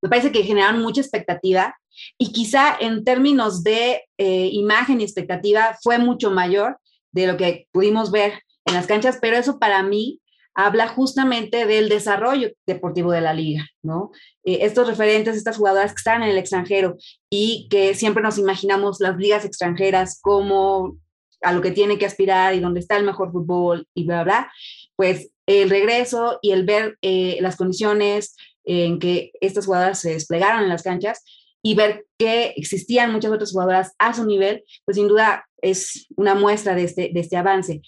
[0.00, 1.76] me parece que generaron mucha expectativa
[2.16, 6.78] y quizá en términos de eh, imagen y expectativa fue mucho mayor
[7.12, 8.34] de lo que pudimos ver
[8.66, 10.20] en las canchas, pero eso para mí
[10.54, 14.10] habla justamente del desarrollo deportivo de la liga, ¿no?
[14.42, 16.96] Eh, estos referentes, estas jugadoras que están en el extranjero
[17.30, 20.98] y que siempre nos imaginamos las ligas extranjeras como
[21.42, 24.50] a lo que tiene que aspirar y donde está el mejor fútbol y bla, bla,
[24.96, 30.62] pues el regreso y el ver eh, las condiciones en que estas jugadoras se desplegaron
[30.62, 31.22] en las canchas
[31.62, 36.34] y ver que existían muchas otras jugadoras a su nivel, pues sin duda es una
[36.34, 37.82] muestra de este, de este avance.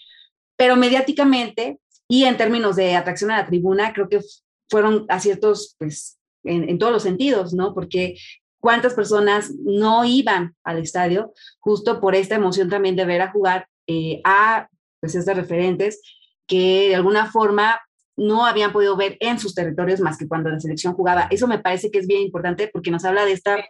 [0.59, 4.21] Pero mediáticamente y en términos de atracción a la tribuna, creo que
[4.68, 7.73] fueron aciertos, pues, en, en todos los sentidos, ¿no?
[7.73, 8.16] Porque
[8.61, 13.68] cuántas personas no iban al estadio justo por esta emoción también de ver a jugar
[13.87, 14.68] eh, a
[15.01, 16.01] pues, estas referentes
[16.47, 17.81] que de alguna forma
[18.16, 21.29] no habían podido ver en sus territorios más que cuando la selección jugaba.
[21.31, 23.64] Eso me parece que es bien importante porque nos habla de esta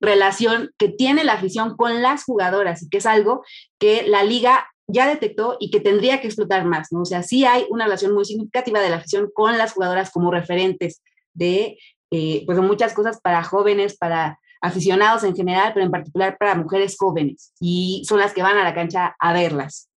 [0.00, 3.44] relación que tiene la afición con las jugadoras y que es algo
[3.78, 7.02] que la liga ya detectó y que tendría que explotar más, ¿no?
[7.02, 10.30] O sea, sí hay una relación muy significativa de la afición con las jugadoras como
[10.30, 11.02] referentes
[11.32, 11.78] de,
[12.10, 16.96] eh, pues, muchas cosas para jóvenes, para aficionados en general, pero en particular para mujeres
[16.98, 19.90] jóvenes, y son las que van a la cancha a verlas.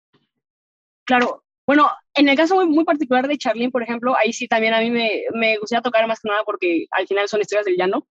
[1.05, 4.73] Claro, bueno, en el caso muy, muy particular de Charlene, por ejemplo, ahí sí también
[4.73, 7.77] a mí me, me gustaría tocar más que nada porque al final son historias del
[7.77, 8.07] llano,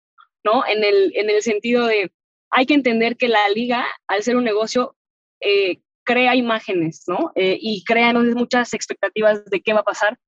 [0.43, 0.67] ¿no?
[0.67, 2.11] En el, en el sentido de,
[2.51, 4.97] hay que entender que la liga, al ser un negocio,
[5.41, 7.33] eh, crea imágenes, ¿no?
[7.35, 10.19] Eh, y crea muchas expectativas de qué va a pasar.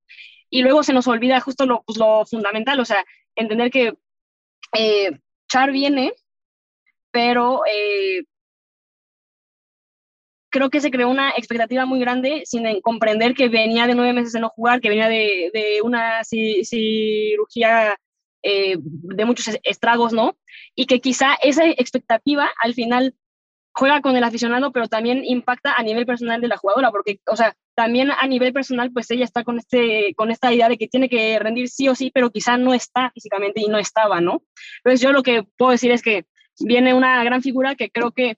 [0.50, 1.98] Y luego se nos olvida justo lo, pues,
[2.30, 3.04] fundamental, o sea,
[3.34, 3.94] entender que
[4.76, 6.12] eh, Char viene,
[7.10, 8.24] pero eh,
[10.50, 14.32] creo que se creó una expectativa muy grande sin comprender que venía de nueve meses
[14.32, 17.96] de no jugar, que venía de, de una cirugía
[18.42, 20.36] de muchos estragos, ¿no?
[20.74, 23.14] Y que quizá esa expectativa al final
[23.74, 27.36] juega con el aficionado, pero también impacta a nivel personal de la jugadora, porque, o
[27.36, 30.88] sea, también a nivel personal, pues ella está con, este, con esta idea de que
[30.88, 34.42] tiene que rendir sí o sí, pero quizá no está físicamente y no estaba, ¿no?
[34.78, 36.26] Entonces yo lo que puedo decir es que
[36.60, 38.36] viene una gran figura que creo que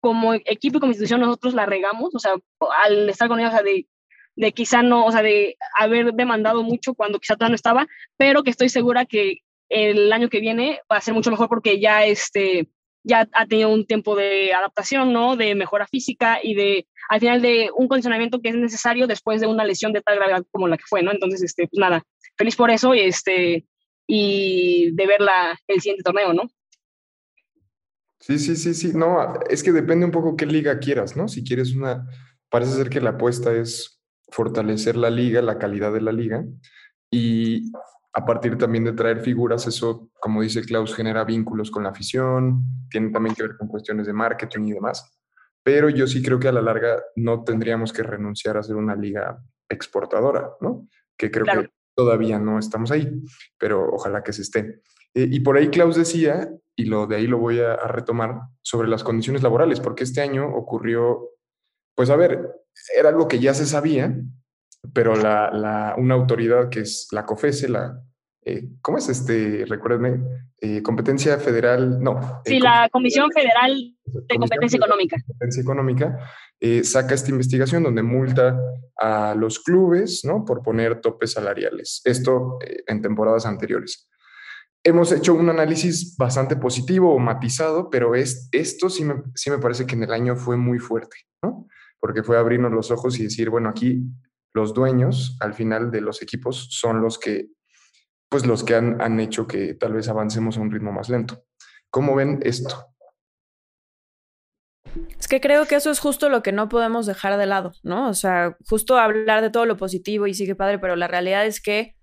[0.00, 2.34] como equipo y como institución nosotros la regamos, o sea,
[2.84, 3.88] al estar con ella, o sea, de,
[4.36, 8.44] de quizá no, o sea, de haber demandado mucho cuando quizá todavía no estaba, pero
[8.44, 12.04] que estoy segura que el año que viene va a ser mucho mejor porque ya
[12.04, 12.68] este
[13.06, 15.36] ya ha tenido un tiempo de adaptación, ¿no?
[15.36, 19.46] De mejora física y de, al final, de un condicionamiento que es necesario después de
[19.46, 21.12] una lesión de tal gravedad como la que fue, ¿no?
[21.12, 22.02] Entonces, este, pues nada,
[22.36, 23.64] feliz por eso y, este,
[24.08, 26.50] y de verla el siguiente torneo, ¿no?
[28.18, 28.90] Sí, sí, sí, sí.
[28.92, 31.28] No, es que depende un poco qué liga quieras, ¿no?
[31.28, 32.08] Si quieres una,
[32.48, 36.44] parece ser que la apuesta es fortalecer la liga, la calidad de la liga.
[37.08, 37.70] Y
[38.16, 42.64] a partir también de traer figuras, eso, como dice Klaus, genera vínculos con la afición,
[42.88, 45.20] tiene también que ver con cuestiones de marketing y demás.
[45.62, 48.96] Pero yo sí creo que a la larga no tendríamos que renunciar a ser una
[48.96, 50.88] liga exportadora, ¿no?
[51.14, 53.06] Que creo que todavía no estamos ahí,
[53.58, 54.80] pero ojalá que se esté.
[55.12, 58.40] Eh, y por ahí Klaus decía, y lo de ahí lo voy a, a retomar,
[58.62, 61.32] sobre las condiciones laborales, porque este año ocurrió,
[61.94, 62.50] pues a ver,
[62.96, 64.16] era algo que ya se sabía,
[64.92, 68.00] pero la, una autoridad que es la COFESE, la,
[68.48, 69.64] eh, ¿cómo es este?
[69.66, 70.22] Recuérdenme,
[70.60, 72.42] eh, competencia federal, no.
[72.44, 75.16] Eh, sí, la Comisión Federal de Competencia Económica.
[75.26, 76.18] Competencia Económica
[76.84, 78.58] saca esta investigación donde multa
[78.96, 80.44] a los clubes, ¿no?
[80.44, 82.00] Por poner topes salariales.
[82.04, 84.08] Esto en temporadas anteriores.
[84.82, 89.58] Hemos hecho un análisis bastante positivo o matizado, pero es, esto sí me, sí me
[89.58, 91.66] parece que en el año fue muy fuerte, ¿no?
[91.98, 94.04] Porque fue abrirnos los ojos y decir, bueno, aquí
[94.56, 97.50] los dueños al final de los equipos son los que,
[98.30, 101.44] pues los que han, han hecho que tal vez avancemos a un ritmo más lento.
[101.90, 102.96] ¿Cómo ven esto?
[105.20, 108.08] Es que creo que eso es justo lo que no podemos dejar de lado, ¿no?
[108.08, 111.60] O sea, justo hablar de todo lo positivo y sigue padre, pero la realidad es
[111.60, 111.94] que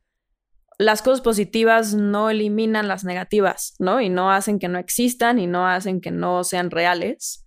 [0.78, 4.00] las cosas positivas no eliminan las negativas, ¿no?
[4.00, 7.46] Y no hacen que no existan y no hacen que no sean reales.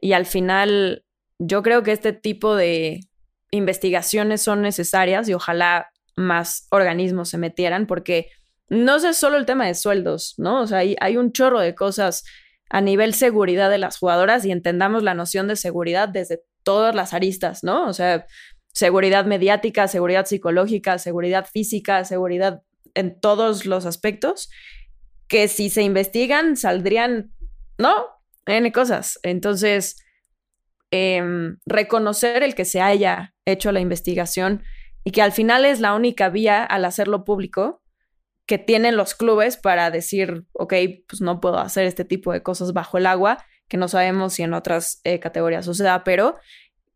[0.00, 1.04] Y al final,
[1.38, 3.09] yo creo que este tipo de,
[3.50, 8.28] investigaciones son necesarias y ojalá más organismos se metieran porque
[8.68, 10.62] no es solo el tema de sueldos, ¿no?
[10.62, 12.24] O sea, hay, un chorro de cosas
[12.70, 17.12] a nivel seguridad de las jugadoras y entendamos la noción de seguridad desde todas las
[17.12, 17.88] aristas, ¿no?
[17.88, 18.26] O sea,
[18.72, 22.62] seguridad mediática, seguridad psicológica, seguridad física, seguridad
[22.94, 24.50] en todos los aspectos,
[25.26, 27.32] que si se investigan saldrían,
[27.76, 28.06] ¿no?
[28.46, 29.18] N cosas.
[29.24, 29.96] Entonces,
[30.92, 34.64] Em, reconocer el que se haya hecho la investigación
[35.04, 37.80] y que al final es la única vía al hacerlo público
[38.44, 40.74] que tienen los clubes para decir, ok,
[41.06, 44.42] pues no puedo hacer este tipo de cosas bajo el agua, que no sabemos si
[44.42, 46.36] en otras eh, categorías suceda, pero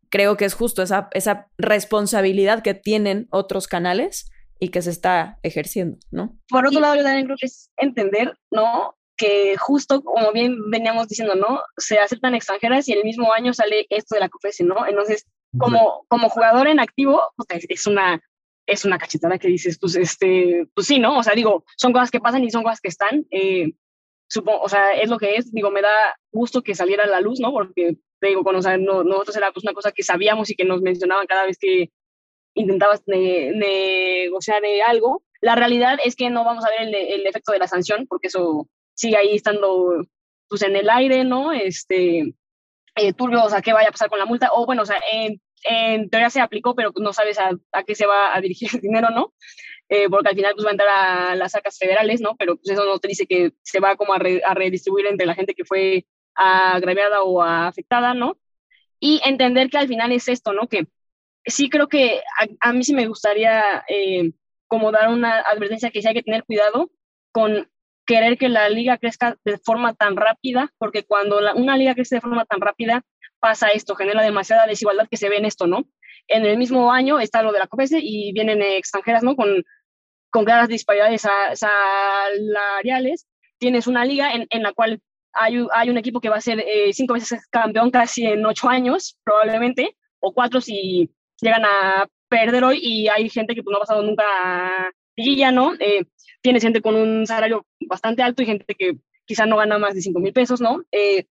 [0.09, 4.29] creo que es justo esa, esa responsabilidad que tienen otros canales
[4.59, 6.37] y que se está ejerciendo, ¿no?
[6.49, 8.97] Por otro lado, yo también creo que es entender, ¿no?
[9.17, 11.61] Que justo como bien veníamos diciendo, ¿no?
[11.77, 14.85] Se aceptan extranjeras y el mismo año sale esto de la COFESE, ¿no?
[14.87, 15.25] Entonces,
[15.57, 18.21] como, como jugador en activo, pues es una,
[18.65, 21.17] es una cachetada que dices, pues, este, pues sí, ¿no?
[21.17, 23.25] O sea, digo, son cosas que pasan y son cosas que están.
[23.31, 23.73] Eh,
[24.27, 25.51] supongo, o sea, es lo que es.
[25.51, 27.51] Digo, me da gusto que saliera a la luz, ¿no?
[27.51, 30.55] Porque, te digo, con, o sea, no, nosotros era pues, una cosa que sabíamos y
[30.55, 31.91] que nos mencionaban cada vez que
[32.53, 35.23] intentabas negociar algo.
[35.41, 38.27] La realidad es que no vamos a ver el, el efecto de la sanción, porque
[38.27, 40.05] eso sigue ahí estando
[40.49, 41.51] pues en el aire, ¿no?
[41.51, 42.33] Este,
[42.95, 44.97] eh, turbio, o sea, qué vaya a pasar con la multa, o bueno, o sea,
[45.11, 47.51] en, en teoría se aplicó, pero no sabes a,
[47.83, 49.33] qué se va a dirigir el dinero, ¿no?
[49.89, 52.35] Eh, porque al final pues va a entrar a las sacas federales, ¿no?
[52.37, 55.53] Pero pues eso no te dice que se va como a redistribuir entre la gente
[55.53, 58.37] que fue agraviada o afectada, ¿no?
[58.99, 60.67] y entender que al final es esto, ¿no?
[60.67, 60.87] Que
[61.45, 62.21] sí creo que
[62.59, 64.31] a, mí sí me gustaría eh,
[64.67, 66.89] como dar una advertencia que sí hay que tener cuidado
[67.31, 67.69] con
[68.05, 72.21] querer que la liga crezca de forma tan rápida, porque cuando una liga crece de
[72.21, 73.03] forma tan rápida,
[73.39, 75.85] pasa esto, genera demasiada desigualdad que se ve en esto, ¿no?
[76.27, 79.35] En el mismo año está lo de la COPESE y vienen extranjeras, ¿no?
[79.35, 79.63] Con,
[80.31, 83.27] con claras disparidades salariales.
[83.57, 84.99] Tienes una liga en, en la cual
[85.33, 88.69] hay, hay, un equipo que va a ser eh, cinco veces campeón casi en ocho
[88.69, 93.77] años, probablemente, o cuatro si llegan a perder hoy y hay gente que pues, no
[93.77, 95.73] ha pasado nunca a liguilla, ¿no?
[95.79, 96.05] Eh,
[96.45, 100.01] tienes gente con un salario bastante alto y gente que quizá no gana más de
[100.01, 100.83] 5 mil pesos, ¿no?
[100.91, 101.25] Eh,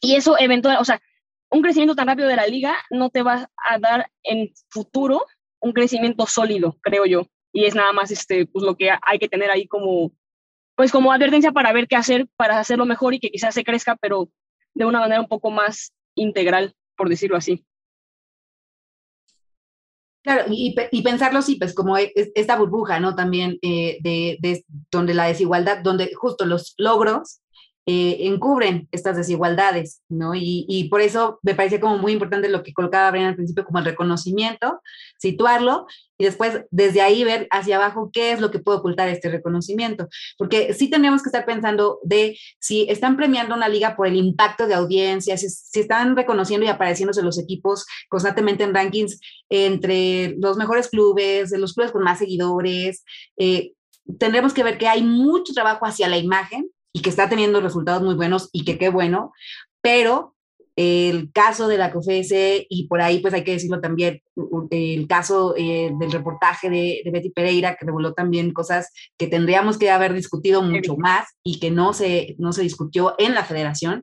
[0.00, 1.02] y eso eventual, o sea,
[1.50, 5.26] un crecimiento tan rápido de la liga no te va a dar en futuro
[5.60, 7.26] un crecimiento sólido, creo yo.
[7.52, 10.12] Y es nada más este, pues, lo que hay que tener ahí como,
[10.76, 13.96] pues como advertencia para ver qué hacer, para hacerlo mejor y que quizás se crezca,
[13.96, 14.28] pero
[14.74, 17.66] de una manera un poco más integral, por decirlo así.
[20.22, 23.16] Claro, y, y, pensarlo sí, pues como e, esta burbuja, ¿no?
[23.16, 27.40] También eh, de, de, donde la desigualdad, donde justo los logros
[27.84, 30.34] eh, encubren estas desigualdades, ¿no?
[30.36, 33.80] Y, por eso me parece como muy importante lo que colocaba Brian al principio, como
[33.80, 34.80] el reconocimiento,
[35.18, 39.28] situarlo y después desde ahí ver hacia abajo qué es lo que puede ocultar este
[39.30, 40.08] reconocimiento.
[40.38, 44.68] Porque sí tenemos que estar pensando de si están premiando una liga por el impacto
[44.68, 45.46] de audiencia, si,
[45.80, 49.18] están reconociendo y apareciéndose los equipos constantemente en rankings
[49.48, 53.04] entre los mejores clubes, los clubes con más seguidores.
[53.36, 53.72] Eh,
[54.20, 58.02] tendremos que ver que hay mucho trabajo hacia la imagen y que está teniendo resultados
[58.02, 59.32] muy buenos y que qué bueno,
[59.80, 60.34] pero
[60.76, 64.22] el caso de la COFESE y por ahí pues hay que decirlo también,
[64.70, 69.90] el caso eh, del reportaje de, Betty Pereira que reveló también cosas que tendríamos que
[69.90, 74.02] haber discutido mucho más y que no se, no se discutió en la federación,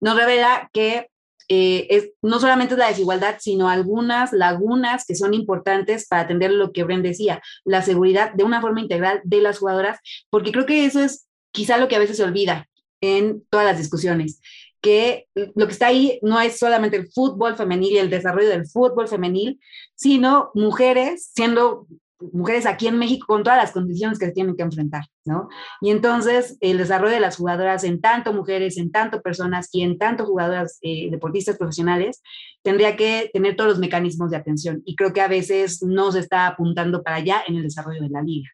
[0.00, 1.08] nos revela que
[1.52, 6.52] eh, es, no solamente es la desigualdad, sino algunas lagunas que son importantes para atender
[6.52, 9.98] lo que Bren decía, la seguridad de una forma integral de las jugadoras,
[10.30, 12.68] porque creo que eso es quizá lo que a veces se olvida
[13.00, 14.40] en todas las discusiones,
[14.80, 18.66] que lo que está ahí no es solamente el fútbol femenil y el desarrollo del
[18.66, 19.60] fútbol femenil,
[19.94, 21.86] sino mujeres siendo
[22.32, 25.48] mujeres aquí en México con todas las condiciones que se tienen que enfrentar, ¿no?
[25.80, 29.98] Y entonces el desarrollo de las jugadoras en tanto mujeres, en tanto personas y en
[29.98, 32.22] tanto jugadoras eh, deportistas profesionales
[32.62, 36.20] tendría que tener todos los mecanismos de atención y creo que a veces no se
[36.20, 38.50] está apuntando para allá en el desarrollo de la liga.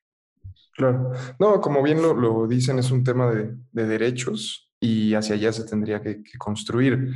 [0.76, 1.12] Claro.
[1.38, 6.02] No, como bien lo, dicen, es un tema de, derechos y hacia allá se tendría
[6.02, 7.12] que, construir.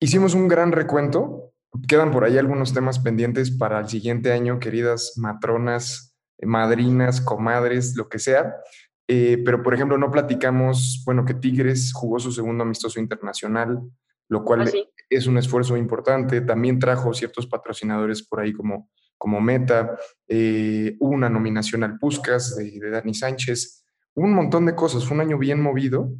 [0.00, 1.52] Hicimos un gran recuento.
[1.88, 8.08] Quedan por ahí algunos temas pendientes para el siguiente año, queridas matronas, madrinas, comadres, lo
[8.08, 8.54] que sea.
[9.08, 13.80] Eh, pero, por ejemplo, no platicamos, bueno, que Tigres jugó su segundo amistoso internacional,
[14.28, 14.70] lo cual ah,
[15.08, 16.40] es un esfuerzo importante.
[16.40, 18.88] También trajo ciertos patrocinadores por ahí como
[19.20, 25.04] como meta, eh, una nominación al Puskas de, de, Dani Sánchez, un montón de cosas,
[25.04, 26.10] fue un año bien movido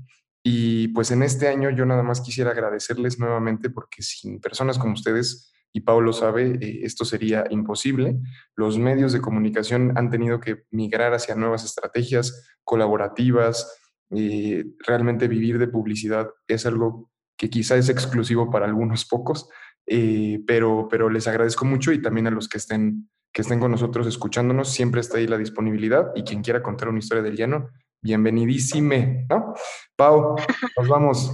[0.43, 4.93] y pues en este año yo nada más quisiera agradecerles nuevamente porque sin personas como
[4.93, 8.19] ustedes, y Pablo sabe, eh, esto sería imposible.
[8.55, 13.79] Los medios de comunicación han tenido que migrar hacia nuevas estrategias colaborativas,
[14.11, 19.49] eh, realmente vivir de publicidad es algo que quizá es exclusivo para algunos pocos,
[19.87, 23.71] eh, pero, pero les agradezco mucho y también a los que estén, que estén con
[23.71, 27.71] nosotros escuchándonos, siempre está ahí la disponibilidad y quien quiera contar una historia del llano,
[28.03, 29.55] bienvenidísime, ¿no?
[29.97, 30.37] Pau,
[30.77, 31.31] nos vamos.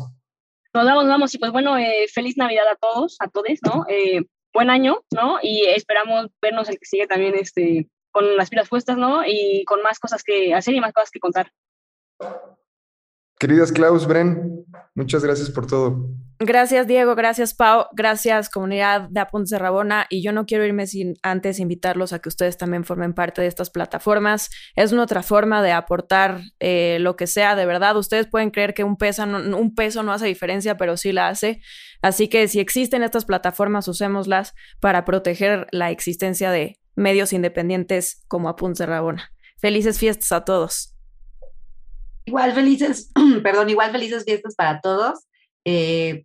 [0.75, 3.85] Nos vamos, nos vamos y pues bueno, eh, feliz Navidad a todos, a todos, ¿no?
[3.89, 5.39] Eh, buen año, ¿no?
[5.43, 9.23] Y esperamos vernos el que sigue también este, con las pilas puestas, ¿no?
[9.27, 11.51] Y con más cosas que hacer y más cosas que contar.
[13.39, 16.09] Queridas Klaus, Bren, muchas gracias por todo.
[16.39, 17.15] Gracias, Diego.
[17.15, 17.87] Gracias, Pau.
[17.93, 20.07] Gracias, comunidad de Apuntes de Rabona.
[20.11, 23.47] Y yo no quiero irme sin antes invitarlos a que ustedes también formen parte de
[23.47, 24.51] estas plataformas.
[24.75, 27.57] Es una otra forma de aportar eh, lo que sea.
[27.57, 30.99] De verdad, ustedes pueden creer que un peso, no, un peso no hace diferencia, pero
[30.99, 31.63] sí la hace.
[32.03, 38.51] Así que si existen estas plataformas, usémoslas para proteger la existencia de medios independientes como
[38.51, 39.33] Apuntes de Rabona.
[39.59, 40.96] Felices fiestas a todos.
[42.27, 43.13] Igual felices,
[43.43, 45.27] perdón, igual felices fiestas para todos.
[45.65, 46.25] Eh,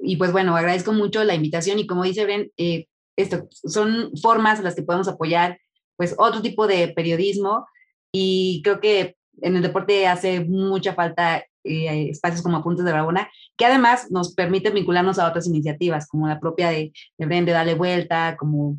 [0.00, 2.86] y pues bueno, agradezco mucho la invitación y como dice Bren, eh,
[3.16, 5.58] esto son formas en las que podemos apoyar
[5.96, 7.66] pues otro tipo de periodismo
[8.12, 13.28] y creo que en el deporte hace mucha falta eh, espacios como Apuntes de Rabona,
[13.56, 17.52] que además nos permiten vincularnos a otras iniciativas, como la propia de, de Bren de
[17.52, 18.78] Dale Vuelta, como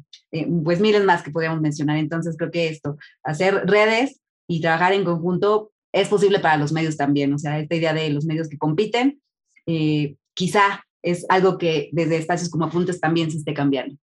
[0.64, 1.98] pues miles más que podríamos mencionar.
[1.98, 6.98] Entonces creo que esto, hacer redes y trabajar en conjunto es posible para los medios
[6.98, 9.22] también, o sea, esta idea de los medios que compiten,
[9.66, 13.96] eh, quizá es algo que desde espacios como apuntes también se esté cambiando.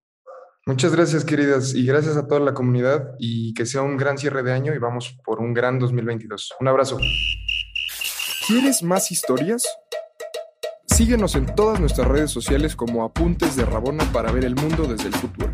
[0.68, 4.42] Muchas gracias, queridas, y gracias a toda la comunidad y que sea un gran cierre
[4.42, 6.54] de año y vamos por un gran 2022.
[6.58, 6.98] Un abrazo.
[8.48, 9.64] ¿Quieres más historias?
[10.86, 15.06] Síguenos en todas nuestras redes sociales como Apuntes de Rabona para ver el mundo desde
[15.08, 15.52] el futuro.